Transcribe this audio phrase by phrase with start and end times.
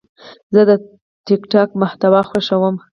[0.53, 0.71] زه د
[1.25, 2.75] ټک ټاک محتوا خوښوم.